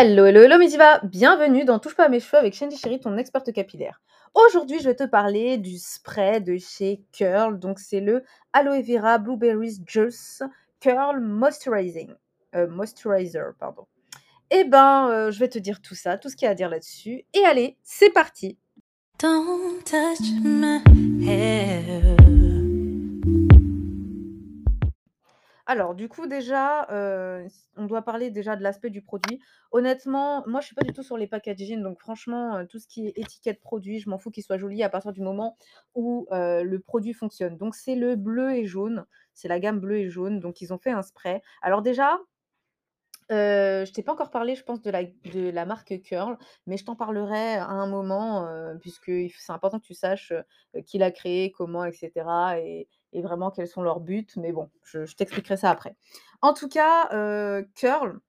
[0.00, 3.18] Hello, hello, hello Misiva, bienvenue dans Touche pas à mes cheveux avec Shandy Chéri, ton
[3.18, 4.00] experte capillaire.
[4.32, 8.22] Aujourd'hui, je vais te parler du spray de chez Curl, donc c'est le
[8.52, 10.44] Aloe Vera Blueberries Juice
[10.78, 12.14] Curl Moisturizing,
[12.54, 13.88] euh, Moisturizer, pardon.
[14.52, 16.54] Eh ben, euh, je vais te dire tout ça, tout ce qu'il y a à
[16.54, 17.24] dire là-dessus.
[17.34, 18.56] Et allez, c'est parti
[19.18, 20.80] Don't touch my
[21.28, 22.17] hair.
[25.70, 26.86] Alors, du coup, déjà,
[27.76, 29.38] on doit parler déjà de l'aspect du produit.
[29.70, 33.06] Honnêtement, moi, je suis pas du tout sur les packaging, donc franchement, tout ce qui
[33.06, 35.58] est étiquette produit, je m'en fous qu'il soit joli à partir du moment
[35.94, 37.58] où le produit fonctionne.
[37.58, 39.04] Donc, c'est le bleu et jaune,
[39.34, 40.40] c'est la gamme bleu et jaune.
[40.40, 41.42] Donc, ils ont fait un spray.
[41.60, 42.18] Alors déjà,
[43.28, 46.86] je t'ai pas encore parlé, je pense, de la, de la marque Curl, mais je
[46.86, 48.48] t'en parlerai à un moment,
[48.80, 50.32] puisque c'est important que tu saches
[50.86, 52.10] qui l'a créé, comment, etc.
[52.58, 54.26] Et, et vraiment quels sont leurs buts.
[54.36, 55.96] Mais bon, je, t'expliquerai ça après.
[56.42, 58.20] En tout cas, euh, Curl,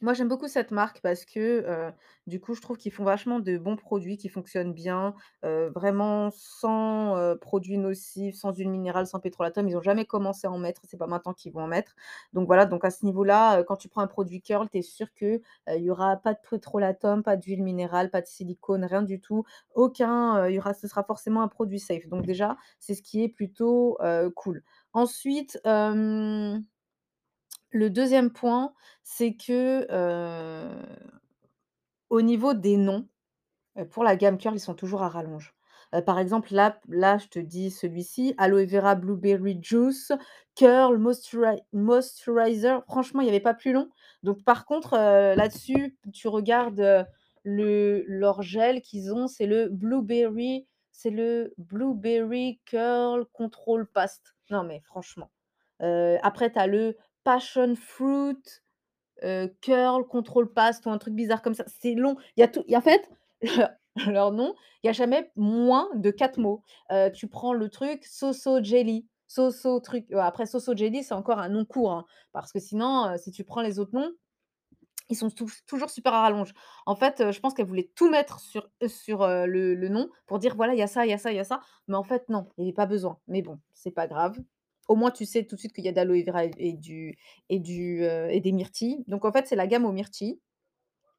[0.00, 1.92] moi, j'aime beaucoup cette marque parce que,
[2.26, 7.36] du coup, je trouve qu'ils font vachement de bons produits qui fonctionnent bien, vraiment sans,
[7.40, 9.68] produits nocifs, sans huile minérale, sans pétrolatum.
[9.68, 11.94] Ils n'ont jamais commencé à en mettre, c'est pas maintenant qu'ils vont en mettre.
[12.32, 15.12] Donc voilà, donc à ce niveau-là, quand tu prends un produit Curl, tu es sûr
[15.14, 19.20] qu'il il y aura pas de pétrolatum, pas d'huile minérale, pas de silicone, rien du
[19.20, 19.44] tout.
[19.74, 22.06] Aucun, y aura ce sera forcément un produit safe.
[22.08, 23.98] Donc déjà, c'est ce qui est plutôt,
[24.34, 24.62] cool.
[24.92, 25.60] Ensuite,
[27.70, 29.86] le deuxième point, c'est que,
[32.10, 33.08] au niveau des noms,
[33.90, 35.54] pour la gamme Curl, ils sont toujours à rallonge.
[36.06, 36.78] par exemple, là
[37.18, 40.12] je te dis celui-ci, Aloe Vera Blueberry Juice,
[40.56, 40.98] Curl
[41.72, 42.82] Moisturizer.
[42.86, 43.88] Franchement, il n'y avait pas plus long.
[44.22, 47.06] Donc par contre, là-dessus, tu regardes,
[47.44, 54.34] le leur gel qu'ils ont, c'est le Blueberry c'est le Blueberry Curl Control Paste.
[54.50, 55.30] Non mais franchement.
[55.80, 58.62] après tu as le passion fruit,
[59.60, 61.64] curl, control paste ou un truc bizarre comme ça.
[61.66, 62.16] C'est long.
[62.36, 62.64] Il y a tout.
[62.72, 63.08] en fait,
[64.06, 66.62] leur nom, il y a jamais moins de quatre mots.
[67.14, 70.06] tu prends le truc Soso Jelly, Soso truc.
[70.12, 73.62] après Soso Jelly, c'est encore un nom court, hein, parce que sinon, si tu prends
[73.62, 74.12] les autres noms,
[75.08, 75.28] ils sont
[75.66, 76.54] toujours super à rallonge.
[76.86, 80.54] En fait, je pense qu'elle voulait tout mettre sur, sur le, le nom pour dire
[80.54, 81.60] voilà, il y a ça, il y a ça, il y a ça.
[81.88, 83.18] Mais en fait, non, il n'y avait pas besoin.
[83.26, 84.38] Mais bon, c'est pas grave
[84.90, 87.16] au moins tu sais tout de suite qu'il y a d'aloe vera et, du,
[87.48, 89.04] et, du, et des myrtilles.
[89.06, 90.40] Donc en fait, c'est la gamme aux myrtilles.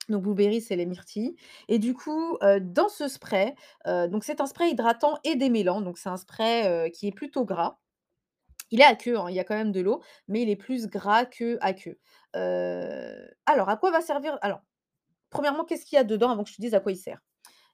[0.10, 1.38] Donc blueberry, c'est les myrtilles.
[1.70, 3.56] Et du coup, dans ce spray,
[3.86, 5.80] donc c'est un spray hydratant et démêlant.
[5.80, 7.80] Donc c'est un spray qui est plutôt gras.
[8.72, 10.58] Il est à queue, hein, il y a quand même de l'eau, mais il est
[10.58, 11.98] plus gras que à queue.
[12.34, 14.38] alors, à quoi va servir?
[14.42, 14.60] Alors,
[15.30, 17.22] premièrement, qu'est-ce qu'il y a dedans avant que je te dise à quoi il sert?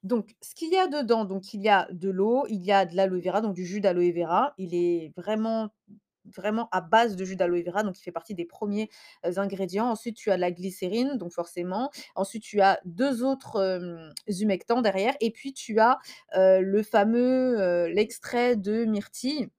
[0.03, 2.85] Donc, ce qu'il y a dedans, donc il y a de l'eau, il y a
[2.85, 4.53] de l'aloe vera, donc du jus d'aloe vera.
[4.58, 5.69] Il est vraiment
[6.72, 8.90] à base de jus d'aloe vera, donc il fait partie des premiers
[9.24, 9.90] ingrédients.
[9.90, 11.90] Ensuite, tu as la glycérine, donc forcément.
[12.16, 15.16] Ensuite, tu as deux autres humectants derrière.
[15.22, 16.00] Et puis, tu as
[16.36, 19.50] le fameux, l'extrait de myrtille.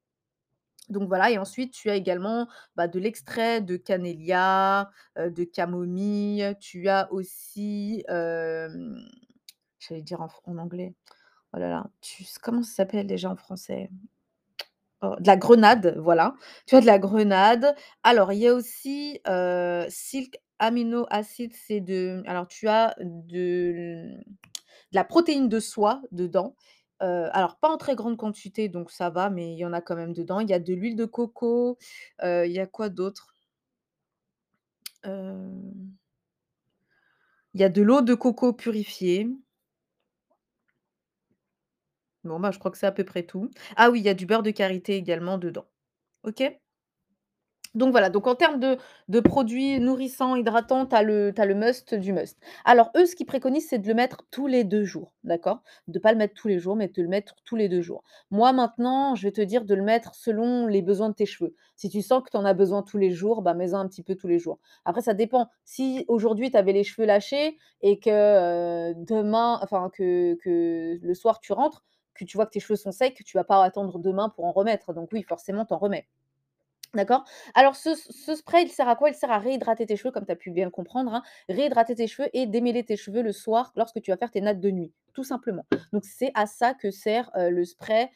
[0.88, 6.88] Donc voilà, et ensuite tu as également bah, de l'extrait de canélia, de camomille, tu
[6.88, 8.04] as aussi,
[9.78, 10.94] J'allais dire en, anglais.
[11.52, 11.86] Oh là là,
[12.42, 13.90] comment ça s'appelle déjà en français?
[15.02, 16.34] Oh, De la grenade, voilà.
[16.66, 17.74] Tu as de la grenade.
[18.02, 19.20] Alors, il y a aussi
[19.88, 22.22] silk amino acid, c'est de.
[22.26, 24.10] Alors, tu as de,
[24.92, 26.54] la protéine de soie dedans.
[27.00, 29.96] alors, pas en très grande quantité, donc ça va, mais il y en a quand
[29.96, 30.40] même dedans.
[30.40, 31.78] Il y a de l'huile de coco.
[32.22, 33.34] il y a quoi d'autre?
[37.54, 39.28] Il y a de l'eau de coco purifiée.
[42.28, 43.50] Bon, bah, je crois que c'est à peu près tout.
[43.76, 45.66] Ah oui, il y a du beurre de karité également dedans.
[46.24, 46.42] OK?
[47.74, 48.58] Donc voilà, donc en termes
[49.08, 52.38] de produits nourrissants, hydratants, tu as le le must du must.
[52.64, 55.62] Alors eux, ce qu'ils préconisent, c'est de le mettre tous les deux jours, d'accord?
[55.86, 58.02] De pas le mettre tous les jours, mais de le mettre tous les deux jours.
[58.30, 61.54] Moi, maintenant, je vais te dire de le mettre selon les besoins de tes cheveux.
[61.76, 64.02] Si tu sens que tu en as besoin tous les jours, bah, mets-en un petit
[64.02, 64.58] peu tous les jours.
[64.84, 65.48] Après, ça dépend.
[65.64, 71.38] Si aujourd'hui, tu avais les cheveux lâchés et que, demain enfin que que le soir
[71.40, 71.84] tu rentres,
[72.18, 74.52] que tu vois que tes cheveux sont secs, tu vas pas attendre demain pour en
[74.52, 74.92] remettre.
[74.92, 76.06] Donc oui, forcément, tu en remets.
[76.94, 77.24] D'accord?
[77.54, 77.94] Alors ce
[78.34, 79.10] spray, il sert à quoi?
[79.10, 81.22] Il sert à réhydrater tes cheveux, comme tu as pu bien le comprendre, hein.
[81.50, 84.60] Réhydrater tes cheveux et démêler tes cheveux le soir lorsque tu vas faire tes nattes
[84.60, 85.66] de nuit, tout simplement.
[85.92, 88.08] Donc c'est à ça que sert, le spray,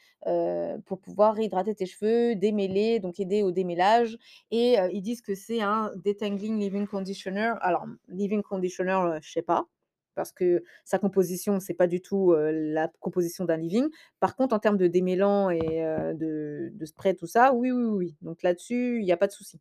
[0.85, 4.17] pour pouvoir réhydrater tes cheveux, démêler, donc aider au démêlage
[4.49, 7.53] et ils disent que c'est un detangling leave-in conditioner.
[7.61, 9.67] Alors, leave-in conditioner, je sais pas
[10.15, 13.87] parce que sa composition, c'est pas du tout la composition d'un living.
[14.19, 18.15] Par contre, en termes de démêlant et de, spray, tout ça, oui, oui, oui.
[18.21, 19.59] Donc là-dessus, il n'y a pas de souci.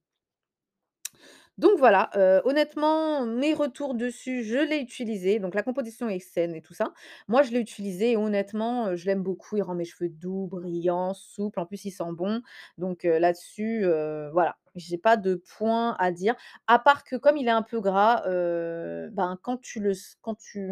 [1.63, 2.11] Donc voilà,
[2.45, 6.93] honnêtement, mes retours dessus, je l'ai utilisé, donc la composition est saine et tout ça.
[7.29, 9.57] Moi, je l'ai utilisé et honnêtement, je l'aime beaucoup.
[9.57, 12.43] Il rend mes cheveux doux, brillants, souples, en plus il sent bon.
[12.79, 16.35] Donc là-dessus, heu, voilà, j'ai pas de point à dire.
[16.67, 20.67] À part que comme il est un peu gras, ben, quand tu le quand tu,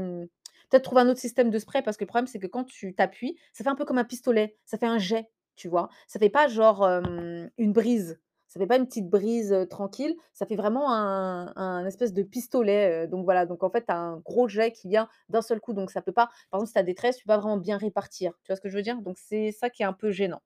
[0.71, 2.95] peut-être trouver un autre système de spray parce que le problème, c'est que quand tu
[2.97, 5.89] t'appuies, ça fait un peu comme un pistolet, ça fait un jet, tu vois?
[6.09, 8.19] Ça fait pas genre, une brise.
[8.51, 13.25] Ça fait pas une petite brise, tranquille, ça fait vraiment un espèce de pistolet, donc
[13.25, 15.91] voilà, donc en fait, tu as un gros jet qui vient d'un seul coup, donc
[15.91, 17.79] ça peut pas par exemple, si tu as des tresses, tu peux pas vraiment bien
[17.79, 18.33] répartir.
[18.45, 19.01] Tu vois ce que je veux dire?
[19.03, 20.43] Donc c'est ça qui est un peu gênant.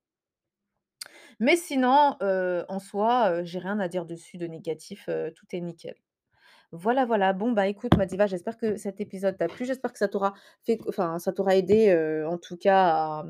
[1.41, 5.95] Mais sinon, en soi, heu, j'ai rien à dire dessus de négatif, tout est nickel.
[6.73, 7.33] Voilà, voilà.
[7.35, 9.65] Bon, bah, écoute ma diva, j'espère que cet épisode t'a plu.
[9.67, 10.35] J'espère que ça t'aura
[10.65, 11.95] fait enfin, ça t'aura aidé,
[12.29, 13.27] en tout cas à,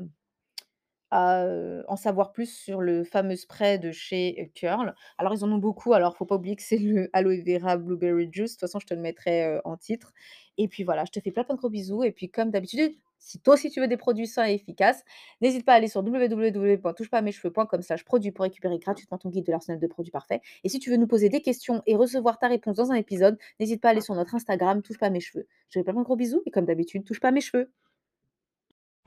[1.11, 1.45] à,
[1.87, 4.93] en savoir plus sur le fameux spray de chez, Curl.
[5.17, 8.29] Alors ils en ont beaucoup, alors faut pas oublier que c'est le Aloe Vera Blueberry
[8.31, 8.51] Juice.
[8.51, 10.13] De toute façon, je te le mettrai, en titre
[10.57, 12.93] et puis voilà, je te fais plein, plein de gros bisous et puis comme d'habitude,
[13.19, 15.03] si toi aussi tu veux des produits sains et efficaces,
[15.41, 20.11] n'hésite pas à aller sur www.touchepasamescheveux.com/produits pour récupérer gratuitement ton guide de l'arsenal de produits
[20.11, 22.95] parfaits et si tu veux nous poser des questions et recevoir ta réponse dans un
[22.95, 25.47] épisode, n'hésite pas à aller sur notre Instagram touche pas mes cheveux.
[25.69, 27.69] Je te fais plein, de gros bisous et comme d'habitude, touche pas mes cheveux.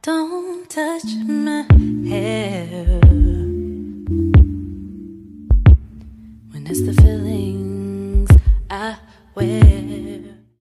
[0.00, 1.66] Don't touch my
[2.08, 3.00] hair
[6.50, 8.30] when it's the feelings
[8.70, 8.96] I
[9.34, 9.67] wear.